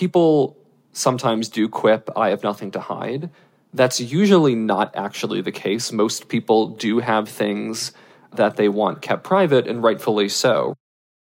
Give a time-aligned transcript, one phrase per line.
[0.00, 0.56] people
[0.92, 3.28] sometimes do quip, I have nothing to hide.
[3.74, 5.92] That's usually not actually the case.
[5.92, 7.92] Most people do have things
[8.34, 10.74] that they want kept private, and rightfully so.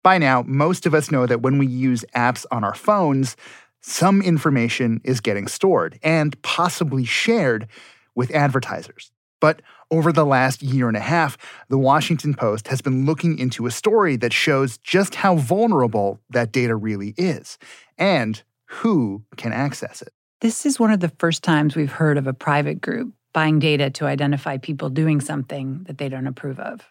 [0.03, 3.37] By now, most of us know that when we use apps on our phones,
[3.83, 7.69] some information is getting stored and possibly shared
[8.17, 9.13] with advertisers.
[9.41, 9.63] But
[9.93, 11.39] over the last year and a half,
[11.69, 16.51] the Washington Post has been looking into a story that shows just how vulnerable that
[16.51, 17.59] data really is
[17.99, 20.13] and who can access it.
[20.41, 23.91] This is one of the first times we've heard of a private group buying data
[23.91, 26.89] to identify people doing something that they don't approve of.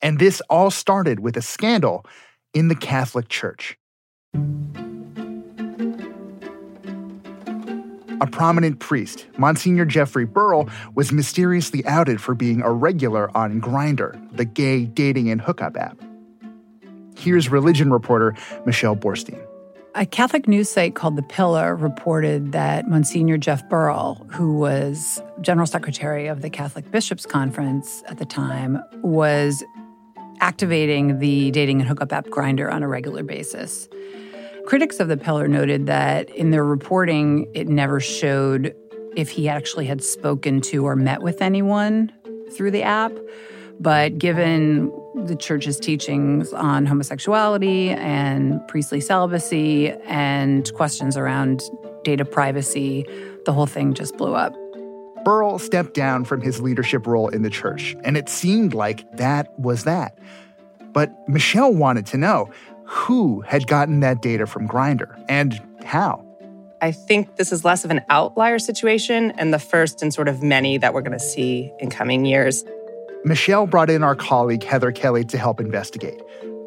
[0.00, 2.04] And this all started with a scandal
[2.52, 3.78] in the Catholic Church.
[8.20, 14.18] A prominent priest, Monsignor Jeffrey Burrill, was mysteriously outed for being a regular on Grindr,
[14.36, 16.00] the gay dating and hookup app.
[17.16, 18.34] Here's religion reporter
[18.66, 19.44] Michelle Boorstein.
[19.96, 25.68] A Catholic news site called The Pillar reported that Monsignor Jeff Burrill, who was General
[25.68, 29.62] Secretary of the Catholic Bishops' Conference at the time, was
[30.40, 33.88] activating the dating and hookup app Grindr on a regular basis.
[34.66, 38.74] Critics of The Pillar noted that in their reporting, it never showed
[39.14, 42.12] if he actually had spoken to or met with anyone
[42.50, 43.12] through the app.
[43.80, 51.62] But given the church's teachings on homosexuality and priestly celibacy and questions around
[52.02, 53.04] data privacy,
[53.44, 54.54] the whole thing just blew up.
[55.24, 59.58] Burrill stepped down from his leadership role in the church, and it seemed like that
[59.58, 60.18] was that.
[60.92, 62.50] But Michelle wanted to know
[62.84, 66.24] who had gotten that data from Grindr and how.
[66.82, 70.42] I think this is less of an outlier situation and the first in sort of
[70.42, 72.62] many that we're going to see in coming years.
[73.24, 76.20] Michelle brought in our colleague Heather Kelly to help investigate.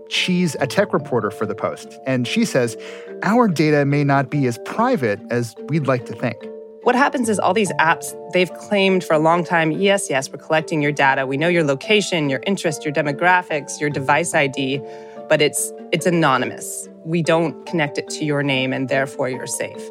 [0.09, 2.77] She's a tech reporter for The Post, and she says
[3.23, 6.37] our data may not be as private as we'd like to think.
[6.83, 10.37] What happens is all these apps, they've claimed for a long time yes, yes, we're
[10.37, 11.27] collecting your data.
[11.27, 14.81] We know your location, your interest, your demographics, your device ID
[15.29, 16.89] but it's it's anonymous.
[17.05, 19.81] We don't connect it to your name and therefore you're safe.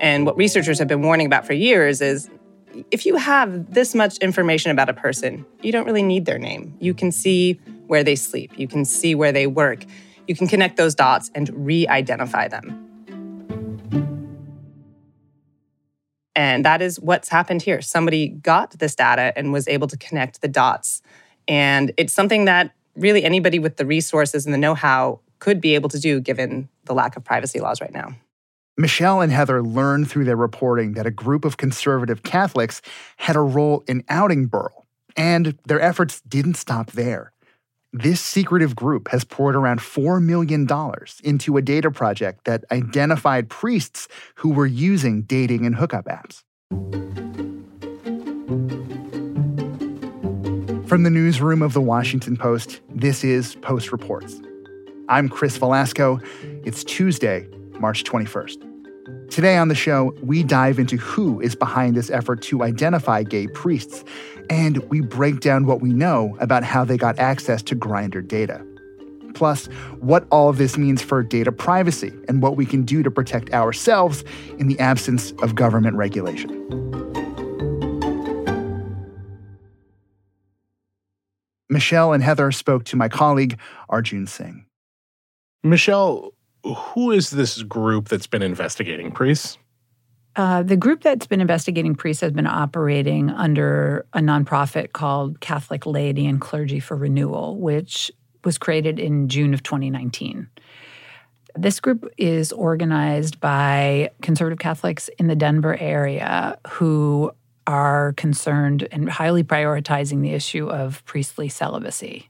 [0.00, 2.28] And what researchers have been warning about for years is
[2.90, 6.76] if you have this much information about a person, you don't really need their name.
[6.80, 9.84] You can see where they sleep, you can see where they work.
[10.26, 12.82] You can connect those dots and re-identify them.
[16.34, 17.80] And that is what's happened here.
[17.80, 21.00] Somebody got this data and was able to connect the dots.
[21.46, 25.74] And it's something that really anybody with the resources and the know how could be
[25.74, 28.16] able to do given the lack of privacy laws right now.
[28.78, 32.82] Michelle and Heather learned through their reporting that a group of conservative Catholics
[33.16, 37.32] had a role in outing Burrill, and their efforts didn't stop there.
[37.94, 40.68] This secretive group has poured around $4 million
[41.24, 46.42] into a data project that identified priests who were using dating and hookup apps.
[50.86, 54.38] From the newsroom of the Washington Post, this is Post Reports.
[55.08, 56.22] I'm Chris Velazco.
[56.66, 57.48] It's Tuesday,
[57.80, 59.30] March 21st.
[59.30, 63.46] Today on the show, we dive into who is behind this effort to identify gay
[63.48, 64.04] priests,
[64.50, 68.64] and we break down what we know about how they got access to Grindr data.
[69.34, 69.66] Plus,
[70.00, 73.52] what all of this means for data privacy and what we can do to protect
[73.52, 74.24] ourselves
[74.58, 76.50] in the absence of government regulation.
[81.68, 84.64] Michelle and Heather spoke to my colleague, Arjun Singh.
[85.62, 86.32] Michelle,
[86.74, 89.58] who is this group that's been investigating priests?
[90.36, 95.86] Uh, the group that's been investigating priests has been operating under a nonprofit called Catholic
[95.86, 98.10] Laity and Clergy for Renewal, which
[98.44, 100.46] was created in June of 2019.
[101.54, 107.32] This group is organized by conservative Catholics in the Denver area who
[107.66, 112.28] are concerned and highly prioritizing the issue of priestly celibacy.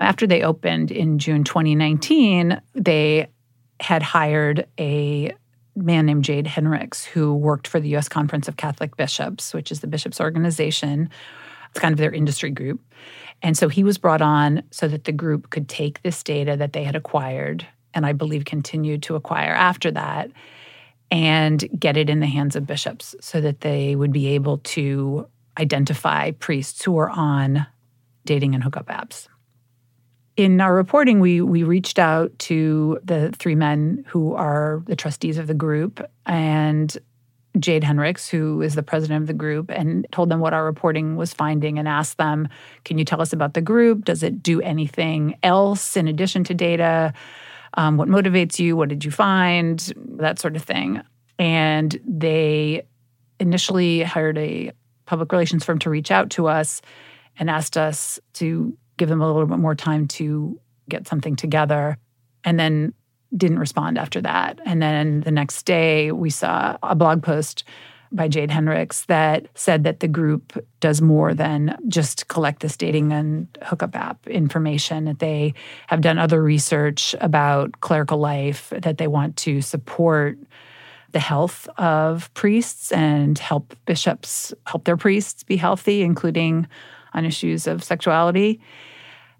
[0.00, 3.28] After they opened in June 2019, they
[3.80, 5.32] had hired a
[5.74, 8.08] man named Jayd Henricks who worked for the U.S.
[8.08, 11.10] Conference of Catholic Bishops, which is the bishops' organization.
[11.70, 12.80] It's kind of their industry group.
[13.42, 16.72] And so he was brought on so that the group could take this data that
[16.72, 20.30] they had acquired, and I believe continued to acquire after that,
[21.10, 25.26] and get it in the hands of bishops so that they would be able to
[25.58, 27.66] identify priests who are on
[28.24, 29.28] dating and hookup apps.
[30.38, 35.36] In our reporting, we we reached out to the three men who are the trustees
[35.36, 36.96] of the group and
[37.56, 41.16] Jayd Henricks, who is the president of the group, and told them what our reporting
[41.16, 42.46] was finding and asked them,
[42.84, 44.04] Can you tell us about the group?
[44.04, 47.12] Does it do anything else in addition to data?
[47.74, 48.76] Um, what motivates you?
[48.76, 49.92] What did you find?
[49.96, 51.02] That sort of thing.
[51.40, 52.86] And they
[53.40, 54.70] initially hired a
[55.04, 56.80] public relations firm to reach out to us
[57.40, 60.60] and asked us to give them a little bit more time to
[60.90, 61.96] get something together.
[62.44, 62.92] And then
[63.36, 64.58] didn't respond after that.
[64.64, 67.64] And then the next day, we saw a blog post
[68.10, 73.12] by Jayd Henricks that said that the group does more than just collect this dating
[73.12, 75.52] and hookup app information, that they
[75.88, 80.38] have done other research about clerical life, that they want to support
[81.12, 86.66] the health of priests and help bishops help their priests be healthy, including
[87.12, 88.60] on issues of sexuality.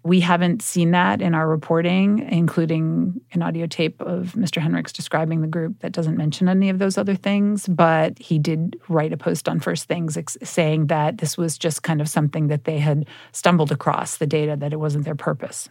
[0.03, 4.61] We haven't seen that in our reporting, including an audio tape of Mr.
[4.61, 7.67] Henricks describing the group that doesn't mention any of those other things.
[7.67, 11.83] But he did write a post on First Things ex- saying that this was just
[11.83, 15.67] kind of something that they had stumbled across the data, that it wasn't their purpose.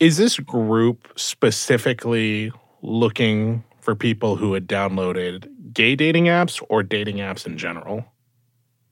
[0.00, 2.50] Is this group specifically
[2.82, 8.04] looking for people who had downloaded gay dating apps or dating apps in general?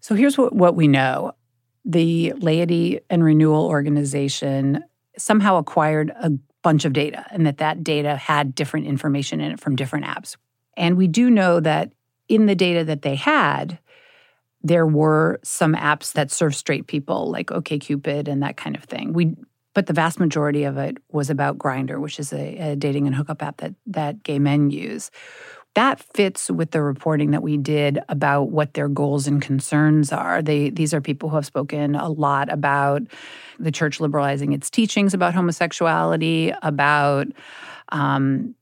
[0.00, 1.32] So here's what, what we know
[1.84, 4.84] the Laity and Renewal Organization
[5.16, 6.32] somehow acquired a
[6.62, 10.36] bunch of data and that that data had different information in it from different apps.
[10.76, 11.92] And we do know that
[12.28, 13.78] in the data that they had,
[14.62, 19.12] there were some apps that serve straight people like OkCupid and that kind of thing.
[19.12, 19.34] We
[19.72, 23.14] but the vast majority of it was about Grindr, which is a, a dating and
[23.14, 25.10] hookup app that that gay men use
[25.74, 30.42] that fits with the reporting that we did about what their goals and concerns are.
[30.42, 33.02] They these are people who have spoken a lot about
[33.58, 37.28] the church liberalizing its teachings about homosexuality, about
[37.90, 38.54] um,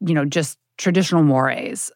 [0.00, 1.90] you know just traditional mores.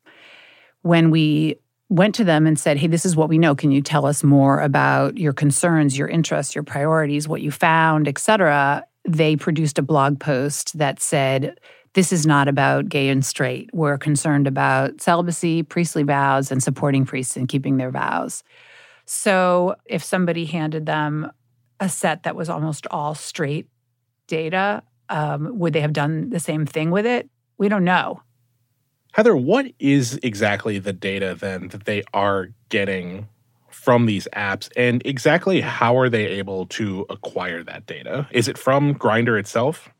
[0.83, 1.57] When we
[1.89, 3.55] went to them and said, "Hey, this is what we know.
[3.55, 8.09] Can you tell us more about your concerns, your interests, your priorities, what you found,
[8.09, 11.59] etc." They produced a blog post that said
[11.95, 13.71] this is not about gay and straight.
[13.73, 18.43] We're concerned about celibacy, priestly vows, and supporting priests and keeping their vows.
[19.07, 21.31] So if somebody handed them
[21.81, 23.69] a set that was almost all straight
[24.27, 27.29] data, um, would they have done the same thing with it?
[27.59, 28.23] We don't know.
[29.13, 33.29] Heather, what is exactly the data then that they are getting
[33.71, 38.27] from these apps and exactly how are they able to acquire that data?
[38.33, 39.94] Is it from Grindr itself?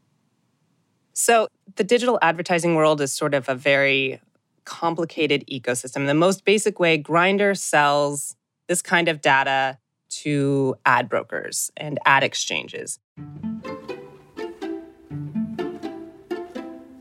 [1.17, 1.47] So,
[1.77, 4.21] the digital advertising world is sort of a very
[4.65, 6.07] complicated ecosystem.
[6.07, 8.35] The most basic way Grindr sells
[8.67, 9.79] this kind of data
[10.23, 12.99] to ad brokers and ad exchanges.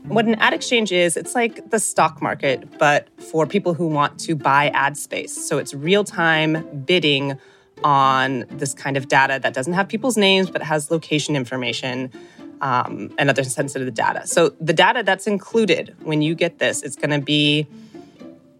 [0.04, 4.20] What an ad exchange is, it's like the stock market, but for people who want
[4.20, 5.48] to buy ad space.
[5.48, 7.36] So it's real time bidding
[7.82, 12.12] on this kind of data that doesn't have people's names, but has location information
[12.64, 14.26] um, and other sensitive data.
[14.26, 17.68] So the data that's included when you get this is going to be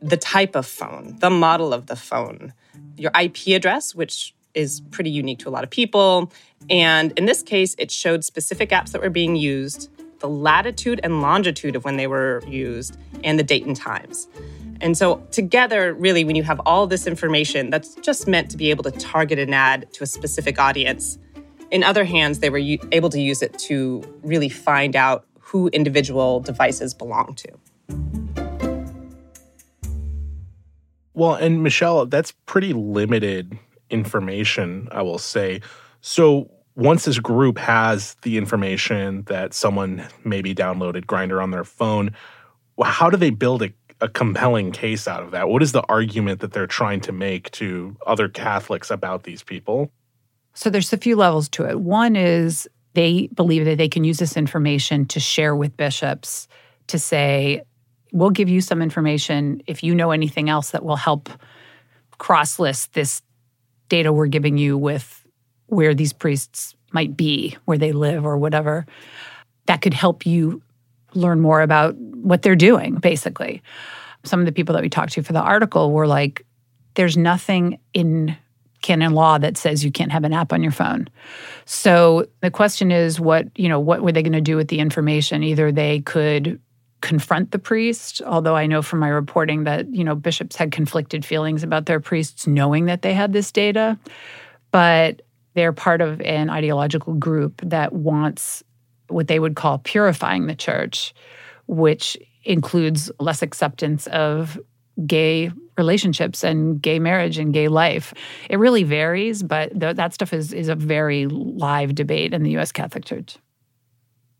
[0.03, 2.53] the type of phone, the model of the phone,
[2.99, 6.31] your IP address, which is pretty unique to a lot of people.
[6.69, 9.89] And in this case, it showed specific apps that were being used,
[10.21, 14.29] the latitude and longitude of when they were used, and the date and times.
[14.83, 18.69] And so, together, really, when you have all this information, that's just meant to be
[18.71, 21.19] able to target an ad to a specific audience
[21.70, 25.69] in other hands, they were u- able to use it to really find out who
[25.69, 27.49] individual devices belong to.
[31.14, 33.56] Well, and Michelle, that's pretty limited
[33.88, 35.61] information, I will say.
[36.00, 42.11] So once this group has the information that someone maybe downloaded Grindr on their phone,
[42.83, 45.49] how do they build a, a compelling case out of that?
[45.49, 49.92] What is the argument that they're trying to make to other Catholics about these people?
[50.54, 51.80] So there's a few levels to it.
[51.80, 56.49] One is they believe that they can use this information to share with bishops
[56.87, 57.62] to say,
[58.12, 61.28] we'll give you some information if you know anything else that will help
[62.18, 63.23] cross list this
[63.88, 65.26] data we're giving you with
[65.66, 68.87] where these priests might be, where they live, or whatever.
[69.66, 70.62] That could help you
[71.14, 73.62] learn more about what they're doing, basically.
[74.23, 76.46] Some of the people that we talked to for the article were like,
[76.94, 78.37] there's nothing in
[78.85, 81.09] canon law that says you can't have an app on your phone.
[81.64, 84.79] So the question is what, you know, what were they going to do with the
[84.79, 85.43] information?
[85.43, 86.61] Either they could
[87.00, 91.25] confront the priest, although I know from my reporting that, you know, bishops had conflicted
[91.25, 93.99] feelings about their priests knowing that they had this data,
[94.71, 95.23] but
[95.55, 98.62] they're part of an ideological group that wants
[99.09, 101.14] what they would call purifying the church,
[101.67, 104.59] which includes less acceptance of
[105.07, 108.15] gay relationships and gay marriage and gay life.
[108.49, 112.53] It really varies, but th- that stuff is is a very live debate in the
[112.53, 112.73] U.S.
[112.73, 113.37] Catholic Church.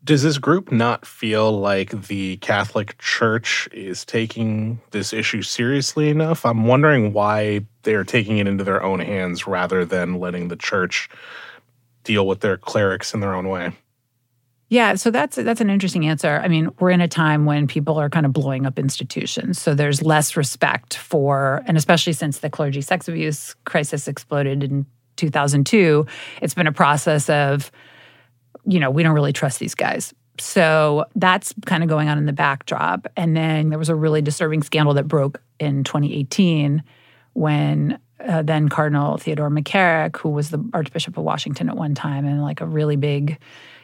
[0.03, 6.45] Does this group not feel like the Catholic Church is taking this issue seriously enough?
[6.45, 11.09] I'm wondering why they're taking it into their own hands rather than letting the church
[12.03, 13.71] deal with their clerics in their own way.
[14.67, 16.41] Yeah, so that's that's an interesting answer.
[16.43, 19.61] I mean, we're in a time when people are kind of blowing up institutions.
[19.61, 24.85] So there's less respect for and especially since the clergy sex abuse crisis exploded in
[25.17, 26.05] 2002,
[26.41, 27.71] it's been a process of
[28.65, 30.13] you know, we don't really trust these guys.
[30.39, 33.07] So that's kind of going on in the backdrop.
[33.15, 36.83] And then there was a really disturbing scandal that broke in 2018
[37.33, 42.25] when uh, then Cardinal Theodore McCarrick, who was the Archbishop of Washington at one time
[42.25, 43.37] and like a really big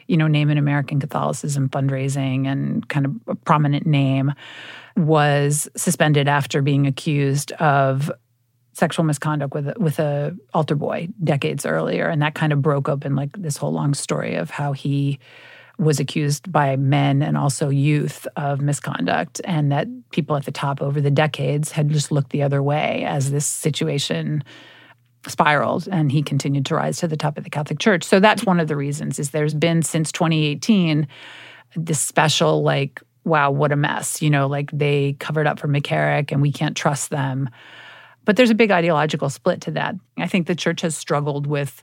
[0.06, 4.32] you know, name in American Catholicism fundraising and kind of a prominent name,
[4.96, 8.10] was suspended after being accused of
[8.74, 13.14] sexual misconduct with with a altar boy decades earlier, and that kind of broke open
[13.14, 15.18] like this whole long story of how he
[15.78, 20.82] was accused by men and also youth of misconduct, and that people at the top
[20.82, 24.44] over the decades had just looked the other way as this situation
[25.26, 28.04] spiraled and he continued to rise to the top of the Catholic Church.
[28.04, 31.06] So that's one of the reasons is there's been since 2018
[31.74, 36.32] this special like wow what a mess you know like they covered up for McCarrick
[36.32, 37.48] and we can't trust them.
[38.24, 39.96] But there's a big ideological split to that.
[40.16, 41.82] I think the church has struggled with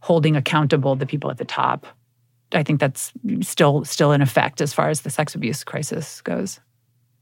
[0.00, 1.86] holding accountable the people at the top.
[2.52, 3.12] I think that's
[3.42, 6.60] still still in effect as far as the sex abuse crisis goes.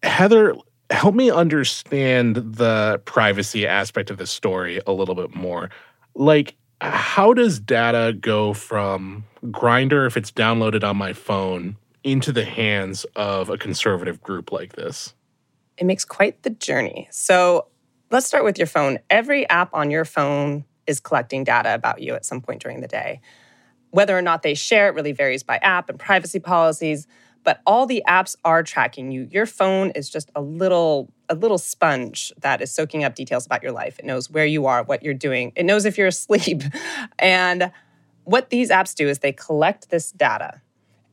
[0.03, 0.55] Heather,
[0.91, 5.71] help me understand the privacy aspect of the story a little bit more.
[6.15, 12.45] Like, how does data go from Grindr if it's downloaded on my phone, into the
[12.45, 15.15] hands of a conservative group like this?
[15.77, 17.09] It makes quite the journey.
[17.11, 17.67] So
[18.11, 18.99] let's start with your phone.
[19.11, 22.89] Every app on your phone is collecting data about you at some point during the
[22.89, 23.21] day.
[23.91, 27.07] Whether or not they share it really varies by app and privacy policies
[27.45, 29.29] but all the apps are tracking you.
[29.31, 33.63] Your phone is just a little a little sponge that is soaking up details about
[33.63, 33.99] your life.
[33.99, 35.53] It knows where you are, what you're doing.
[35.57, 36.63] It knows if you're asleep.
[37.19, 37.73] And
[38.25, 40.61] what these apps do is they collect this data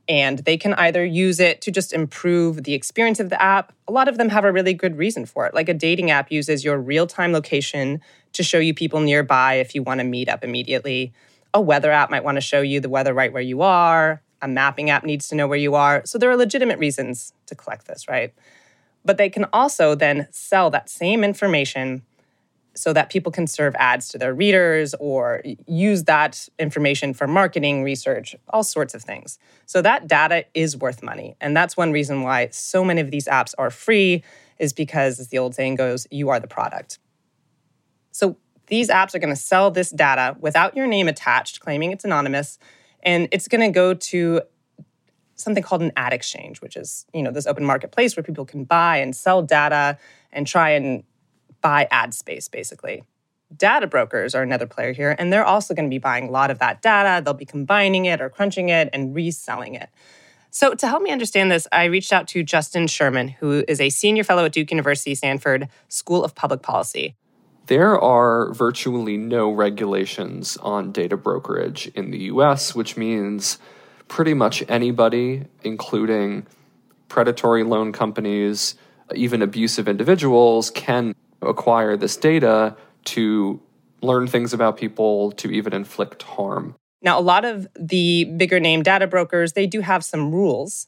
[0.07, 3.73] and they can either use it to just improve the experience of the app.
[3.87, 5.53] A lot of them have a really good reason for it.
[5.53, 8.01] Like a dating app uses your real-time location
[8.33, 11.13] to show you people nearby if you want to meet up immediately.
[11.53, 14.21] A weather app might want to show you the weather right where you are.
[14.45, 16.03] A mapping app needs to know where you are.
[16.05, 18.31] So there are legitimate reasons to collect this, right?
[19.03, 22.03] But they can also then sell that same information
[22.75, 27.81] so that people can serve ads to their readers or use that information for marketing,
[27.81, 29.39] research, all sorts of things.
[29.65, 31.35] So that data is worth money.
[31.41, 34.23] And that's one reason why so many of these apps are free
[34.59, 36.99] is because as the old saying goes, you are the product.
[38.11, 38.37] So
[38.67, 42.59] these apps are going to sell this data without your name attached, claiming it's anonymous,
[43.05, 44.41] and it's going to go to
[45.35, 48.65] something called an ad exchange, which is you know this open marketplace where people can
[48.65, 49.97] buy and sell data
[50.33, 51.03] and try and
[51.61, 53.03] buy ad space, basically.
[53.55, 56.51] Data brokers are another player here, and they're also going to be buying a lot
[56.51, 57.23] of that data.
[57.23, 59.89] They'll be combining it or crunching it and reselling it.
[60.49, 63.89] So, to help me understand this, I reached out to Justin Sherman, who is a
[63.89, 67.15] senior fellow at Duke University Sanford School of Public Policy.
[67.67, 73.57] There are virtually no regulations on data brokerage in the US, which means
[74.07, 76.45] pretty much anybody, including
[77.09, 78.75] predatory loan companies,
[79.15, 83.59] even abusive individuals, can acquire this data to
[84.01, 86.75] learn things about people, to even inflict harm.
[87.01, 90.87] Now, a lot of the bigger name data brokers, they do have some rules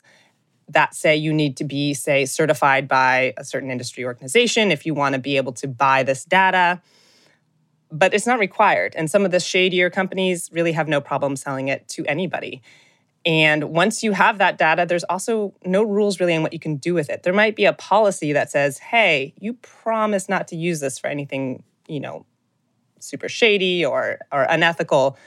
[0.69, 4.93] that say you need to be, say, certified by a certain industry organization if you
[4.93, 6.81] want to be able to buy this data.
[7.89, 8.93] But it's not required.
[8.95, 12.61] And some of the shadier companies really have no problem selling it to anybody.
[13.25, 16.77] And once you have that data, there's also no rules really on what you can
[16.77, 17.23] do with it.
[17.23, 21.07] There might be a policy that says, hey, you promise not to use this for
[21.07, 22.25] anything, you know,
[22.99, 25.17] super shady or, or unethical,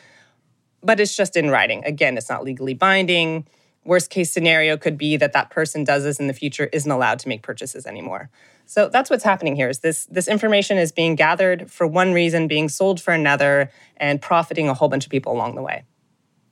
[0.82, 1.84] but it's just in writing.
[1.84, 3.46] Again, it's not legally binding
[3.84, 7.18] worst case scenario could be that that person does this in the future isn't allowed
[7.18, 8.30] to make purchases anymore
[8.66, 12.46] so that's what's happening here is this this information is being gathered for one reason
[12.46, 15.84] being sold for another and profiting a whole bunch of people along the way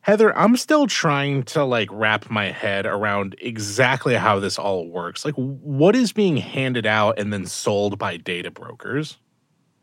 [0.08, 5.22] Heather, I'm still trying to like wrap my head around exactly how this all works.
[5.22, 9.18] Like what is being handed out and then sold by data brokers?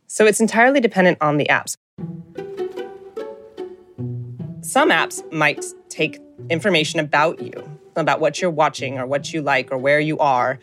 [0.08, 1.76] So it's entirely dependent on the apps.
[4.62, 6.20] Some apps might take
[6.50, 10.60] information about you, about what you're watching or what you like or where you are,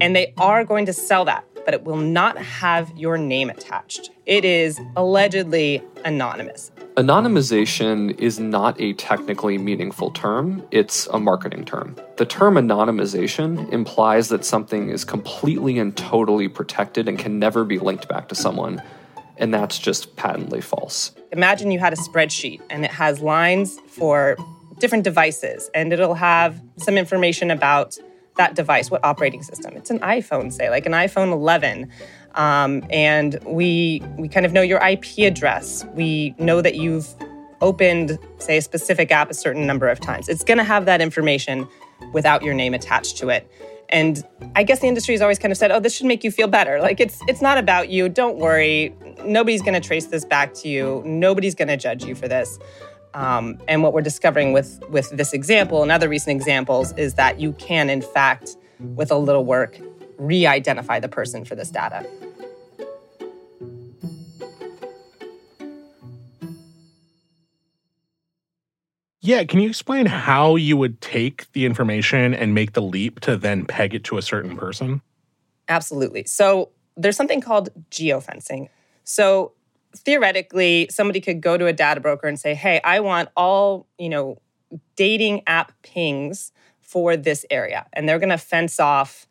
[0.00, 4.10] and they are going to sell that, but it will not have your name attached.
[4.26, 6.70] It is allegedly anonymous.
[6.96, 11.96] Anonymization is not a technically meaningful term, it's a marketing term.
[12.18, 17.80] The term anonymization implies that something is completely and totally protected and can never be
[17.80, 18.80] linked back to someone,
[19.38, 21.12] and that's just patently false.
[21.32, 24.36] Imagine you had a spreadsheet and it has lines for
[24.78, 27.98] different devices, and it'll have some information about
[28.36, 29.76] that device, what operating system.
[29.76, 31.90] It's an iPhone, say, like an iPhone 11.
[32.34, 35.84] Um, and we we kind of know your IP address.
[35.94, 37.06] We know that you've
[37.60, 40.28] opened, say, a specific app a certain number of times.
[40.28, 41.68] It's going to have that information
[42.12, 43.48] without your name attached to it.
[43.88, 44.24] And
[44.56, 46.48] I guess the industry has always kind of said, "Oh, this should make you feel
[46.48, 46.80] better.
[46.80, 48.08] Like it's it's not about you.
[48.08, 48.94] Don't worry.
[49.24, 51.02] Nobody's going to trace this back to you.
[51.06, 52.58] Nobody's going to judge you for this."
[53.14, 57.40] Um, and what we're discovering with with this example and other recent examples is that
[57.40, 59.78] you can, in fact, with a little work,
[60.18, 62.04] re-identify the person for this data.
[69.20, 73.38] Yeah, can you explain how you would take the information and make the leap to
[73.38, 75.00] then peg it to a certain person?
[75.66, 76.24] Absolutely.
[76.24, 78.68] So there's something called geofencing.
[79.04, 79.52] So
[79.96, 84.08] theoretically, somebody could go to a data broker and say, "Hey, I want all, you
[84.08, 84.40] know,
[84.96, 89.26] dating app pings for this area." And they're going to fence off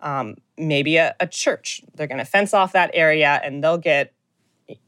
[0.00, 1.82] um, maybe a, a church.
[1.94, 4.12] They're going to fence off that area and they'll get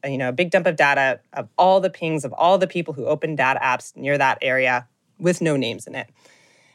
[0.05, 2.95] you know a big dump of data of all the pings of all the people
[2.95, 4.87] who open data apps near that area
[5.19, 6.09] with no names in it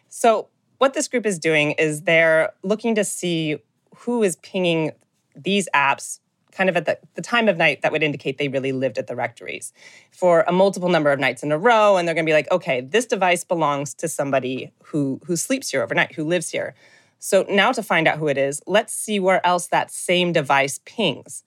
[0.10, 3.58] so what this group is doing is they're looking to see
[4.00, 4.92] who is pinging
[5.36, 6.20] these apps
[6.58, 9.06] kind of at the, the time of night that would indicate they really lived at
[9.06, 9.72] the rectories
[10.12, 12.52] for a multiple number of nights in a row and they're going to be like
[12.52, 16.74] okay this device belongs to somebody who who sleeps here overnight who lives here
[17.20, 20.80] so now to find out who it is let's see where else that same device
[20.86, 21.44] pings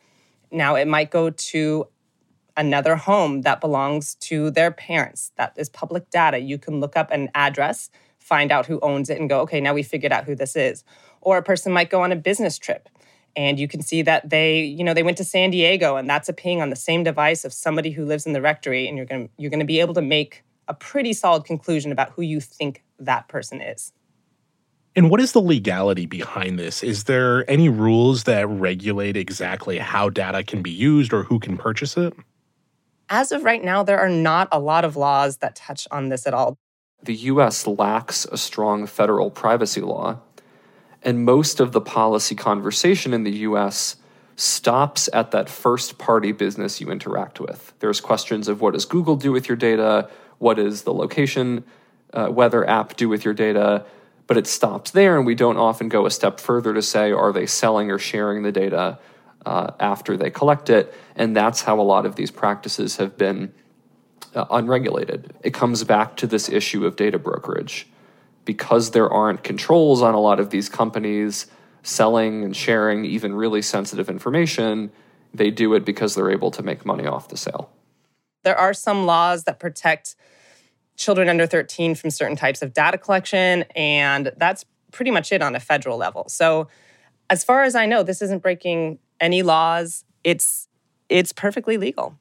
[0.52, 1.86] now it might go to
[2.56, 5.32] another home that belongs to their parents.
[5.36, 6.38] That is public data.
[6.38, 9.74] You can look up an address, find out who owns it, and go, okay, now
[9.74, 10.84] we figured out who this is.
[11.22, 12.88] Or a person might go on a business trip
[13.36, 16.28] and you can see that they, you know, they went to San Diego and that's
[16.28, 18.88] a ping on the same device of somebody who lives in the rectory.
[18.88, 22.22] And you're gonna you're gonna be able to make a pretty solid conclusion about who
[22.22, 23.92] you think that person is.
[24.96, 26.82] And what is the legality behind this?
[26.82, 31.56] Is there any rules that regulate exactly how data can be used or who can
[31.56, 32.12] purchase it?
[33.08, 36.26] As of right now, there are not a lot of laws that touch on this
[36.26, 36.58] at all.
[37.02, 40.20] The US lacks a strong federal privacy law,
[41.02, 43.96] and most of the policy conversation in the US
[44.36, 47.72] stops at that first party business you interact with.
[47.80, 50.08] There's questions of what does Google do with your data?
[50.38, 51.64] What does the location
[52.12, 53.84] uh, weather app do with your data?
[54.30, 57.32] but it stops there, and we don't often go a step further to say, are
[57.32, 58.96] they selling or sharing the data
[59.44, 60.94] uh, after they collect it?
[61.16, 63.52] And that's how a lot of these practices have been
[64.32, 65.34] uh, unregulated.
[65.42, 67.88] It comes back to this issue of data brokerage.
[68.50, 71.46] Because there aren't controls on a lot of these companies
[71.84, 74.90] selling and sharing even really sensitive information,
[75.32, 77.70] they do it because they're able to make money off the sale.
[78.42, 80.16] There are some laws that protect
[80.96, 83.62] children under 13 from certain types of data collection.
[83.76, 86.24] And that's pretty much it on a federal level.
[86.28, 86.66] So,
[87.30, 90.04] as far as I know, this isn't breaking any laws.
[90.24, 90.66] It's
[91.08, 92.18] it's perfectly legal.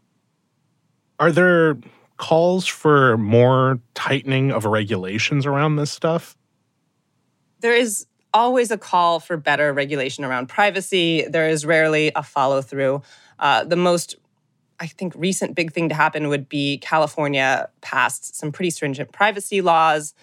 [1.18, 1.80] Are there
[2.20, 6.38] calls for more tightening of regulations around this stuff?
[7.62, 11.26] There is always a call for better regulation around privacy.
[11.28, 13.02] There is rarely a follow through.
[13.40, 14.16] Uh, the most
[14.80, 19.62] I think recent big thing to happen would be California passed some pretty stringent privacy
[19.62, 20.14] laws.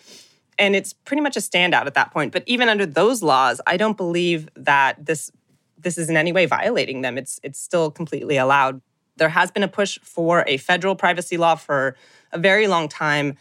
[0.58, 2.32] And it's pretty much a standout at that point.
[2.32, 5.30] But even under those laws, I don't believe that this
[5.78, 7.18] this is in any way violating them.
[7.18, 8.80] It's it's still completely allowed.
[9.16, 11.96] There has been a push for a federal privacy law for
[12.32, 13.36] a very long time.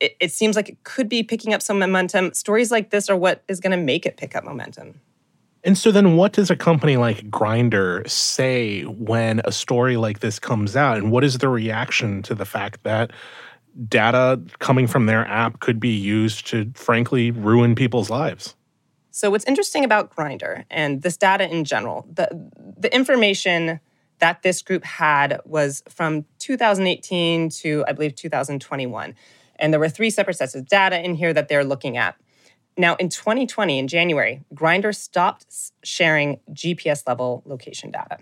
[0.00, 2.32] It, it seems like it could be picking up some momentum.
[2.32, 5.00] Stories like this are what is going to make it pick up momentum.
[5.62, 10.38] And so then what does a company like Grindr say when a story like this
[10.38, 10.96] comes out?
[10.96, 13.10] And what is the reaction to the fact that
[13.88, 18.54] data coming from their app could be used to frankly ruin people's lives?
[19.10, 22.28] So what's interesting about Grindr and this data in general, the
[22.78, 23.80] the information
[24.20, 29.14] that this group had was from 2018 to I believe 2021.
[29.56, 32.16] And there were three separate sets of data in here that they're looking at.
[32.76, 38.18] Now, in 2020, in January, Grindr stopped sharing GPS level location data.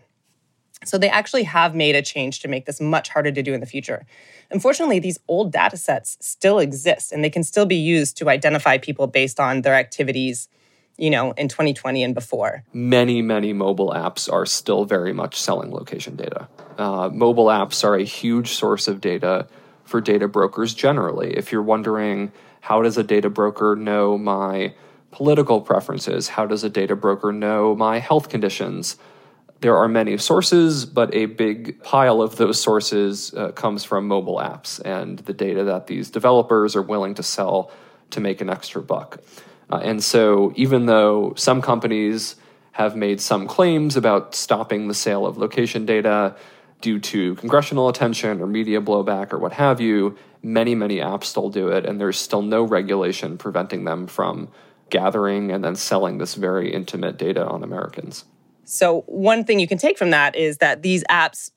[0.84, 3.60] So they actually have made a change to make this much harder to do in
[3.60, 4.06] the future.
[4.50, 8.78] Unfortunately, these old data sets still exist and they can still be used to identify
[8.78, 10.48] people based on their activities
[10.98, 12.64] you know, in 2020 and before.
[12.72, 16.48] Many, many mobile apps are still very much selling location data.
[16.76, 19.46] Uh, mobile apps are a huge source of data
[19.84, 21.36] for data brokers generally.
[21.36, 24.74] If you're wondering, how does a data broker know my
[25.10, 26.28] political preferences?
[26.28, 28.96] How does a data broker know my health conditions?
[29.60, 34.36] There are many sources, but a big pile of those sources uh, comes from mobile
[34.36, 37.72] apps and the data that these developers are willing to sell
[38.10, 39.20] to make an extra buck.
[39.70, 42.36] Uh, and so, even though some companies
[42.72, 46.34] have made some claims about stopping the sale of location data
[46.80, 51.50] due to congressional attention or media blowback or what have you, many, many apps still
[51.50, 54.48] do it, and there's still no regulation preventing them from
[54.90, 58.24] gathering and then selling this very intimate data on Americans.
[58.64, 61.50] So, one thing you can take from that is that these apps,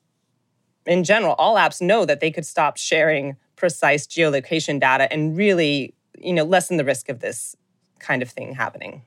[0.86, 5.94] in general, all apps know that they could stop sharing precise geolocation data and really,
[6.18, 7.54] you know, lessen the risk of this
[8.02, 9.02] kind of thing happening.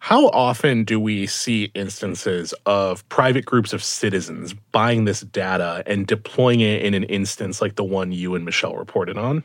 [0.00, 6.06] How often do we see instances of private groups of citizens buying this data and
[6.06, 9.42] deploying it in an instance like the one you and Michelle reported on?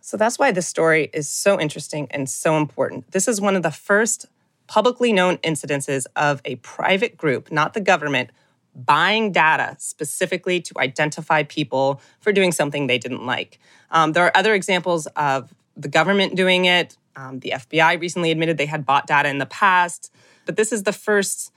[0.00, 3.10] So that's why this story is so interesting and so important.
[3.10, 4.26] This is one of the first
[4.66, 8.30] publicly known incidences of a private group, not the government,
[8.74, 13.58] buying data specifically to identify people for doing something they didn't like.
[13.90, 18.58] Um, there are other examples of the government doing it, um, the FBI recently admitted
[18.58, 20.12] they had bought data in the past,
[20.46, 21.52] but this is the first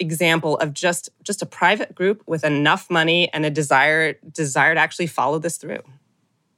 [0.00, 4.80] example of just just a private group with enough money and a desire desire to
[4.80, 5.82] actually follow this through.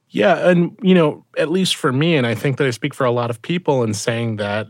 [0.09, 3.05] Yeah, and you know, at least for me, and I think that I speak for
[3.05, 4.67] a lot of people in saying that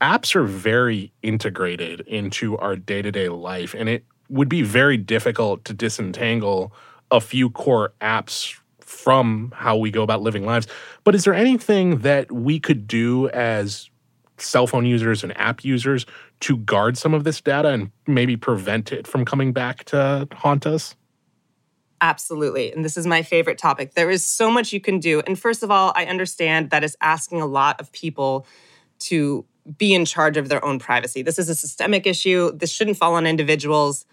[0.00, 5.74] apps are very integrated into our day-to-day life, and it would be very difficult to
[5.74, 6.72] disentangle
[7.10, 8.56] a few core apps
[8.90, 10.66] from how we go about living lives.
[11.04, 13.88] But is there anything that we could do as
[14.36, 16.06] cell phone users and app users
[16.40, 20.66] to guard some of this data and maybe prevent it from coming back to haunt
[20.66, 20.96] us?
[22.00, 22.72] Absolutely.
[22.72, 23.94] And this is my favorite topic.
[23.94, 25.20] There is so much you can do.
[25.26, 28.46] And first of all, I understand that is asking a lot of people
[29.00, 29.44] to
[29.76, 31.22] be in charge of their own privacy.
[31.22, 32.50] This is a systemic issue.
[32.52, 34.06] This shouldn't fall on individuals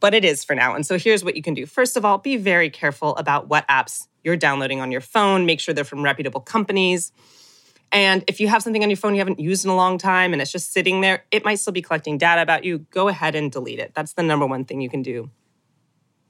[0.00, 0.74] but it is for now.
[0.74, 1.66] And so here's what you can do.
[1.66, 5.46] First of all, be very careful about what apps you're downloading on your phone.
[5.46, 7.12] Make sure they're from reputable companies.
[7.90, 10.32] And if you have something on your phone you haven't used in a long time
[10.32, 12.80] and it's just sitting there, it might still be collecting data about you.
[12.90, 13.92] Go ahead and delete it.
[13.94, 15.30] That's the number one thing you can do.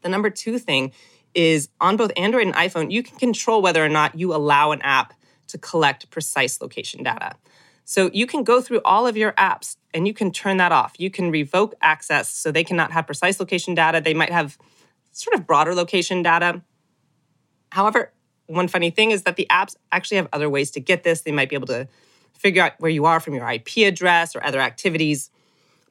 [0.03, 0.93] The number two thing
[1.35, 4.81] is on both Android and iPhone, you can control whether or not you allow an
[4.83, 5.15] app
[5.49, 7.35] to collect precise location data.
[7.89, 10.93] So you can go through all of your apps and you can turn that off.
[10.99, 14.03] You can revoke access so they cannot have precise location data.
[14.05, 14.59] They might have
[15.13, 16.61] sort of broader location data.
[17.73, 18.13] However,
[18.45, 21.23] one funny thing is that the apps actually have other ways to get this.
[21.23, 21.89] They might be able to
[22.35, 25.31] figure out where you are from your IP address or other activities.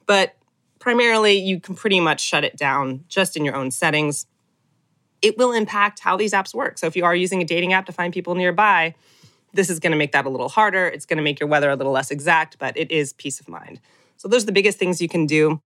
[0.06, 0.36] But
[0.78, 4.28] primarily, you can pretty much shut it down just in your own settings.
[5.24, 6.78] It will impact how these apps work.
[6.78, 8.94] So if you are using a dating app to find people nearby,
[9.58, 10.88] this is going to make that a little harder.
[10.88, 13.50] It's going to make your weather a little less exact, but it is peace of
[13.50, 13.82] mind.
[14.16, 15.60] So those are the biggest things you can do.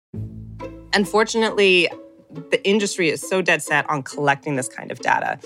[0.95, 1.89] Unfortunately,
[2.51, 5.39] the industry is so dead set on collecting this kind of data,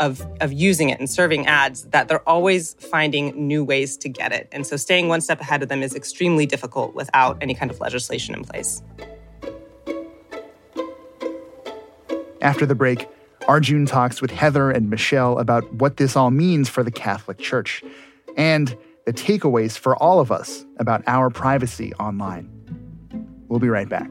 [0.00, 4.32] of, of using it and serving ads, that they're always finding new ways to get
[4.32, 4.48] it.
[4.52, 7.78] And so staying one step ahead of them is extremely difficult without any kind of
[7.78, 8.82] legislation in place.
[12.40, 13.06] After the break,
[13.48, 17.82] Arjun talks with Heather and Michelle about what this all means for the Catholic Church
[18.36, 22.50] and the takeaways for all of us about our privacy online.
[23.48, 24.10] We'll be right back.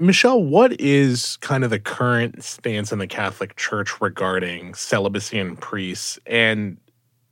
[0.00, 5.60] Michelle, what is kind of the current stance in the Catholic Church regarding celibacy and
[5.60, 6.18] priests?
[6.26, 6.78] And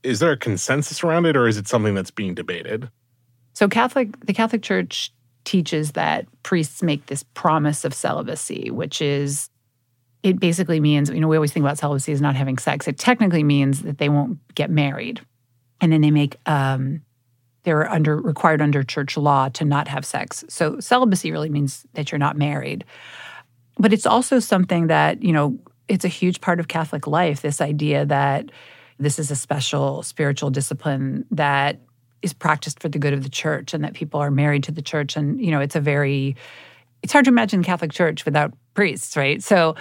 [0.02, 2.90] is there a consensus around it or is it something that's being debated?
[3.54, 5.12] So Catholic the Catholic Church
[5.44, 9.48] teaches that priests make this promise of celibacy, which is
[10.22, 12.86] it basically means, you know, we always think about celibacy as not having sex.
[12.86, 15.20] It technically means that they won't get married.
[15.80, 17.02] And then they make, um,
[17.68, 20.42] they're under required under church law to not have sex.
[20.48, 22.82] So celibacy really means that you're not married.
[23.76, 27.60] But it's also something that, you know, it's a huge part of Catholic life, this
[27.60, 28.50] idea that
[28.98, 31.80] this is a special spiritual discipline that
[32.22, 34.82] is practiced for the good of the church and that people are married to the
[34.82, 35.14] church.
[35.14, 36.36] And, you know, it's a very,
[37.02, 39.42] it's hard to imagine Catholic Church without priests, right?
[39.42, 39.76] So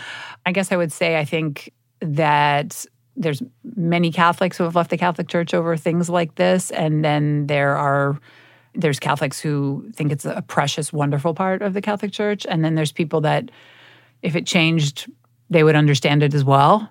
[0.46, 1.72] I guess I would say I think
[2.02, 2.86] that
[3.18, 3.42] there's
[3.76, 6.72] many Catholics who have left the Catholic Church over things like this.
[6.72, 8.20] And then there are
[8.76, 12.46] there's Catholics who think it's a precious, wonderful part of the Catholic Church.
[12.48, 13.50] And then there's people that
[14.22, 15.12] if it changed,
[15.50, 16.88] they would understand it as well.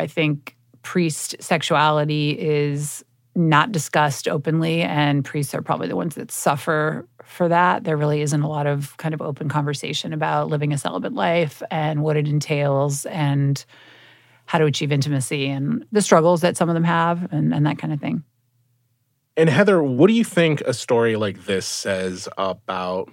[0.00, 6.30] I think priest sexuality is not discussed openly, and priests are probably the ones that
[6.30, 7.84] suffer for that.
[7.84, 11.62] There really isn't a lot of kind of open conversation about living a celibate life
[11.70, 13.64] and what it entails and
[14.52, 17.78] how to achieve intimacy and the struggles that some of them have and, and that
[17.78, 18.22] kind of thing.
[19.34, 23.10] And Heather, what do you think a story like this says about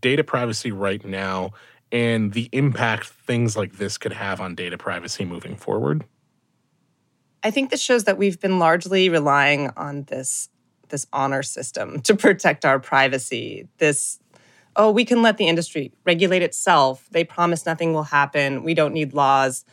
[0.00, 1.52] data privacy right now
[1.92, 6.04] and the impact things like this could have on data privacy moving forward?
[7.44, 10.48] I think this shows that we've been largely relying on this
[10.88, 13.68] this honor system to protect our privacy.
[13.78, 14.18] This
[14.74, 17.06] oh, we can let the industry regulate itself.
[17.12, 18.64] They promise nothing will happen.
[18.64, 19.64] We don't need laws.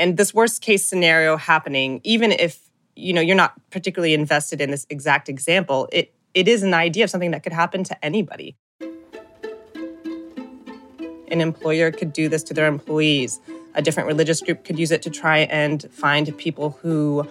[0.00, 2.58] And this worst case scenario happening, even if
[2.96, 7.04] you know you're not particularly invested in this exact example, it it is an idea
[7.04, 8.56] of something that could happen to anybody.
[11.30, 13.40] An employer could do this to their employees
[13.74, 17.26] a different religious group could use it to try and find people who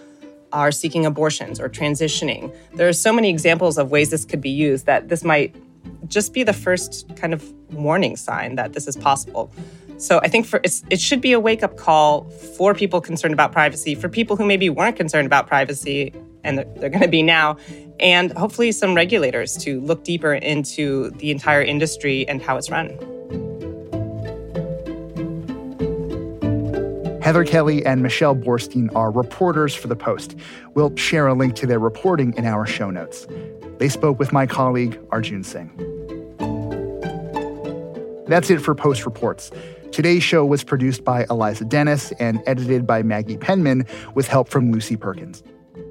[0.51, 2.53] are seeking abortions or transitioning.
[2.73, 5.55] There are so many examples of ways this could be used that this might
[6.07, 9.51] just be the first kind of warning sign that this is possible.
[9.99, 13.51] So I think for it should be a wake up call for people concerned about
[13.51, 16.13] privacy, for people who maybe weren't concerned about privacy
[16.45, 17.57] and they're, they're going to be now,
[17.99, 22.87] and hopefully some regulators to look deeper into the entire industry and how it's run.
[27.21, 30.37] Heather Kelly and Michelle Boorstein are reporters for The Post.
[30.75, 33.27] We'll share a link to their reporting in our show notes.
[33.79, 35.69] They spoke with my colleague, Arjun Singh.
[38.27, 39.51] That's it for Post Reports.
[39.91, 44.71] Today's show was produced by Eliza Dennis and edited by Maggie Penman with help from
[44.71, 45.43] Lucy Perkins.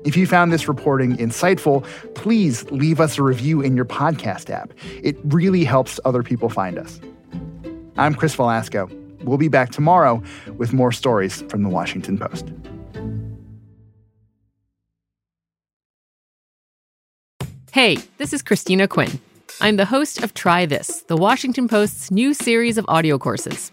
[0.04, 1.84] If you found this reporting insightful,
[2.14, 4.72] please leave us a review in your podcast app.
[5.02, 7.00] It really helps other people find us.
[7.96, 8.88] I'm Chris Velazco.
[9.24, 10.22] We'll be back tomorrow
[10.56, 12.52] with more stories from the Washington Post.
[17.72, 19.20] Hey, this is Christina Quinn.
[19.60, 23.72] I'm the host of Try This, the Washington Post's new series of audio courses.